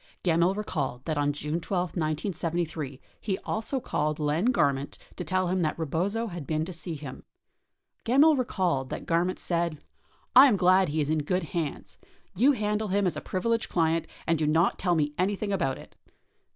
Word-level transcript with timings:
58 0.23 0.23
Gemmill 0.33 0.55
recalled 0.57 1.05
that 1.05 1.17
on 1.19 1.31
June 1.31 1.59
12, 1.61 1.89
1973, 1.89 2.99
he 3.19 3.37
also 3.45 3.79
called 3.79 4.17
Len 4.17 4.45
Garment 4.45 4.97
to 5.15 5.23
tell 5.23 5.49
him 5.49 5.59
that 5.61 5.77
Rebozo 5.77 6.25
had 6.25 6.47
been 6.47 6.61
in 6.61 6.65
to 6.65 6.73
see 6.73 6.95
him. 6.95 7.23
Gemmill 8.03 8.35
recalled 8.35 8.89
that 8.89 9.05
Garment 9.05 9.37
said, 9.37 9.77
"I 10.35 10.47
am 10.47 10.57
glad 10.57 10.89
he 10.89 11.01
is 11.01 11.11
in 11.11 11.19
good 11.19 11.43
hands. 11.53 11.99
You 12.35 12.53
handle 12.53 12.87
him 12.87 13.05
as 13.05 13.15
a 13.15 13.21
privileged 13.21 13.69
client 13.69 14.07
and 14.25 14.39
do 14.39 14.47
not 14.47 14.79
tell 14.79 14.95
me 14.95 15.13
anything 15.19 15.53
about 15.53 15.77
it. 15.77 15.95